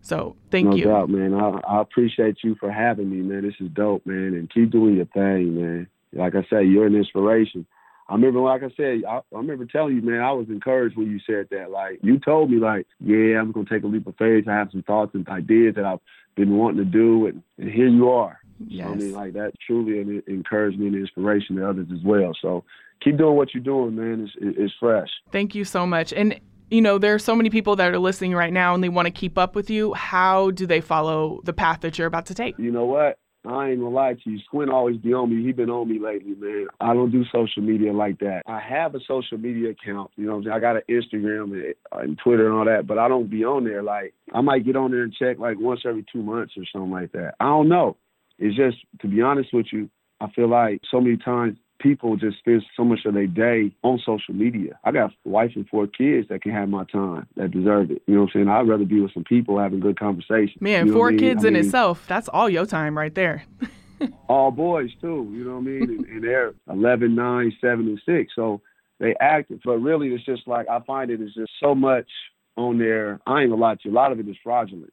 [0.00, 0.84] So thank no you.
[0.86, 1.34] No doubt, man.
[1.34, 3.42] I, I appreciate you for having me, man.
[3.42, 5.88] This is dope, man, and keep doing your thing, man.
[6.12, 7.66] Like I say, you're an inspiration.
[8.08, 11.10] I remember, like I said, I, I, remember telling you, man, I was encouraged when
[11.10, 11.70] you said that.
[11.70, 14.48] Like, you told me, like, yeah, I'm going to take a leap of faith.
[14.48, 16.00] I have some thoughts and ideas that I've
[16.34, 18.40] been wanting to do, and, and here you are.
[18.66, 18.88] Yes.
[18.88, 22.32] I mean, like, that truly an encouragement and inspiration to others as well.
[22.40, 22.64] So
[23.02, 24.28] keep doing what you're doing, man.
[24.40, 25.08] It's, it's fresh.
[25.30, 26.12] Thank you so much.
[26.12, 28.90] And you know, there are so many people that are listening right now and they
[28.90, 29.94] want to keep up with you.
[29.94, 32.58] How do they follow the path that you're about to take?
[32.58, 33.18] You know what?
[33.46, 34.38] I ain't gonna lie to you.
[34.40, 35.42] Squint always be on me.
[35.42, 36.66] He been on me lately, man.
[36.80, 38.42] I don't do social media like that.
[38.46, 40.10] I have a social media account.
[40.16, 43.30] You know, i got an Instagram and, and Twitter and all that, but I don't
[43.30, 43.82] be on there.
[43.82, 46.90] Like I might get on there and check like once every two months or something
[46.90, 47.34] like that.
[47.40, 47.96] I don't know.
[48.38, 49.88] It's just to be honest with you,
[50.20, 53.98] I feel like so many times people just spend so much of their day on
[54.04, 54.78] social media.
[54.84, 58.02] I got a wife and four kids that can have my time, that deserve it.
[58.06, 58.48] You know what I'm saying?
[58.48, 60.58] I'd rather be with some people having good conversation.
[60.60, 61.20] Man, you know four I mean?
[61.20, 63.44] kids I in mean, itself, that's all your time right there.
[64.28, 65.82] all boys too, you know what I mean?
[65.82, 68.32] and, and they're 11, 9, 7, and 6.
[68.34, 68.60] So
[69.00, 69.60] they active.
[69.64, 72.08] But really, it's just like, I find it is just so much
[72.56, 73.20] on there.
[73.26, 73.92] I ain't gonna lie to you.
[73.92, 74.92] A lot of it is fraudulent.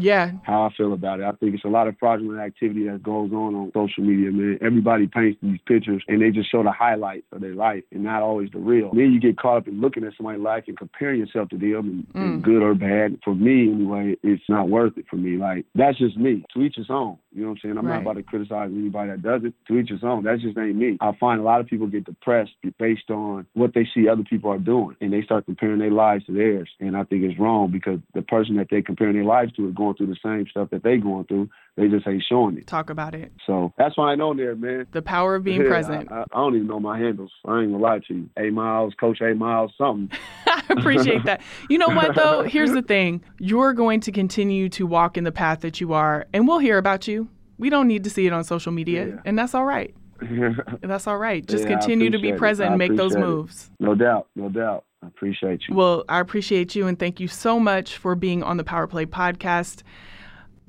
[0.00, 0.32] Yeah.
[0.44, 1.24] how I feel about it.
[1.24, 4.58] I think it's a lot of fraudulent activity that goes on on social media, man.
[4.60, 8.22] Everybody paints these pictures and they just show the highlights of their life and not
[8.22, 8.90] always the real.
[8.92, 11.76] Then you get caught up in looking at somebody's life and comparing yourself to them
[11.76, 12.34] and, Mm.
[12.34, 13.18] and good or bad.
[13.24, 15.36] For me, anyway, it's not worth it for me.
[15.36, 16.44] Like, that's just me.
[16.54, 17.18] To each his own.
[17.34, 17.78] You know what I'm saying?
[17.78, 17.94] I'm Right.
[17.96, 19.52] not about to criticize anybody that does it.
[19.68, 20.22] To each his own.
[20.24, 20.96] That just ain't me.
[21.00, 24.50] I find a lot of people get depressed based on what they see other people
[24.50, 26.68] are doing and they start comparing their lives to theirs.
[26.80, 29.74] And I think it's wrong because the person that they're comparing their lives to is
[29.74, 31.48] going through the same stuff that they going through.
[31.76, 32.66] They just ain't showing it.
[32.66, 33.32] Talk about it.
[33.46, 34.86] So that's why I know there, man.
[34.92, 36.10] The power of being Yeah, present.
[36.10, 37.32] I, I, I don't even know my handles.
[37.44, 38.30] I ain't gonna lie to you.
[38.38, 40.16] A Miles, Coach A Miles, something.
[40.46, 41.42] I appreciate that.
[41.68, 42.42] You know what, though?
[42.48, 46.26] Here's the thing you're going to continue to walk in the path that you are,
[46.32, 47.28] and we'll hear about you.
[47.58, 49.14] We don't need to see it on social media, Yeah.
[49.24, 49.94] and that's all right.
[50.80, 51.46] That's all right.
[51.46, 53.36] Just Yeah, continue to be present and make those appreciate it.
[53.36, 53.70] moves.
[53.80, 54.84] no doubt, no doubt.
[55.06, 55.74] I appreciate you.
[55.76, 59.06] Well, I appreciate you and thank you so much for being on the Power Play
[59.06, 59.82] podcast.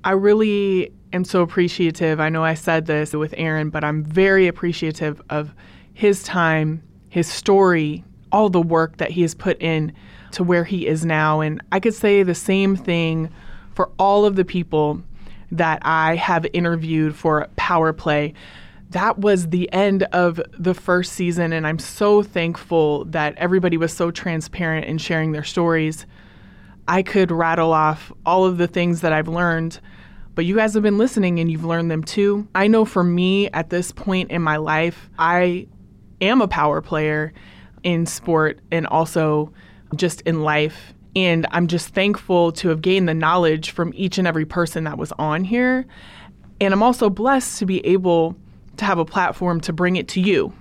[0.04, 2.20] I really am so appreciative.
[2.20, 5.56] I know I said this with Aaron, but I'm very appreciative of
[5.96, 9.92] his time, his story, all the work that he has put in
[10.34, 11.40] to where he is now.
[11.40, 13.32] And I could say the same thing
[13.74, 15.02] for all of the people
[15.52, 18.36] that I have interviewed for Power Play.
[18.92, 23.94] That was the end of the first season, and I'm so thankful that everybody was
[23.94, 26.06] so transparent in sharing their stories.
[26.88, 29.82] I could rattle off all of the things that I've learned,
[30.36, 32.48] but you guys have been listening and you've learned them too.
[32.56, 35.68] I know for me at this point in my life, I
[36.22, 37.34] am a power player
[37.84, 39.52] in sport and also
[39.96, 40.94] just in life.
[41.16, 44.98] And I'm just thankful to have gained the knowledge from each and every person that
[44.98, 45.86] was on here.
[46.62, 48.38] And I'm also blessed to be able
[48.78, 50.54] to have a platform to bring it to you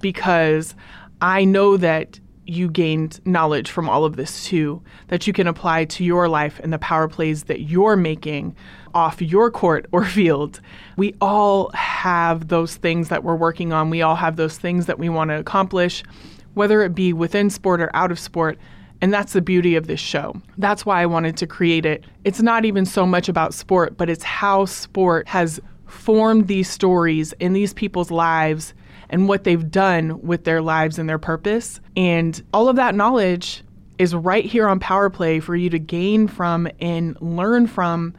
[0.00, 0.74] because
[1.20, 2.18] I know that
[2.50, 6.58] you gained knowledge from all of this too, that you can apply to your life
[6.60, 8.56] and the power plays that you're making
[8.92, 10.60] off your court or field.
[10.96, 13.88] We all have those things that we're working on.
[13.88, 16.02] We all have those things that we want to accomplish,
[16.54, 18.58] whether it be within sport or out of sport.
[19.00, 20.34] And that's the beauty of this show.
[20.58, 22.04] That's why I wanted to create it.
[22.24, 27.32] It's not even so much about sport, but it's how sport has formed these stories
[27.34, 28.74] in these people's lives
[29.08, 31.80] and what they've done with their lives and their purpose.
[31.96, 33.62] And all of that knowledge
[33.98, 38.14] is right here on Power Play for you to gain from and learn from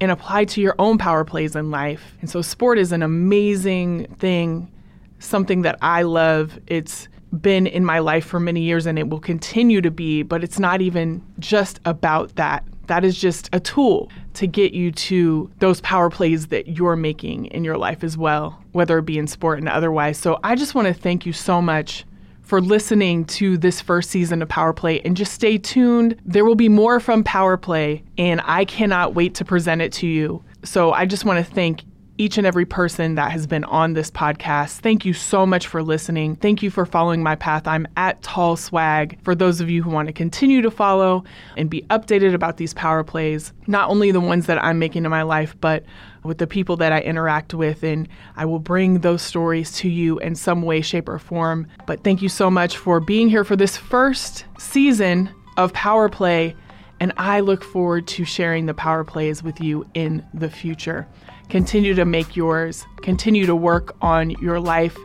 [0.00, 2.16] and apply to your own power plays in life.
[2.20, 4.70] And so, sport is an amazing thing,
[5.18, 6.58] something that I love.
[6.66, 10.42] It's been in my life for many years and it will continue to be, but
[10.42, 12.64] it's not even just about that.
[12.90, 17.46] That is just a tool to get you to those power plays that you're making
[17.46, 20.18] in your life as well, whether it be in sport and otherwise.
[20.18, 22.04] So I just want to thank you so much
[22.42, 26.16] for listening to this first season of Power Play and just stay tuned.
[26.24, 30.08] There will be more from Power Play and I cannot wait to present it to
[30.08, 30.42] you.
[30.64, 31.82] So I just want to thank
[32.20, 34.80] each and every person that has been on this podcast.
[34.80, 36.36] Thank you so much for listening.
[36.36, 37.66] Thank you for following my path.
[37.66, 41.24] I'm at Tall Swag for those of you who want to continue to follow
[41.56, 45.10] and be updated about these power plays, not only the ones that I'm making in
[45.10, 45.82] my life, but
[46.22, 47.82] with the people that I interact with.
[47.82, 48.06] And
[48.36, 51.66] I will bring those stories to you in some way, shape, or form.
[51.86, 56.54] But thank you so much for being here for this first season of Power Play.
[57.00, 61.08] And I look forward to sharing the power plays with you in the future.
[61.50, 64.96] Continue to make yours, continue to work on your life,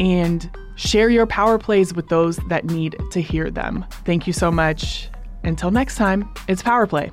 [0.00, 3.84] and share your power plays with those that need to hear them.
[4.04, 5.08] Thank you so much.
[5.44, 7.10] Until next time, it's Power Play.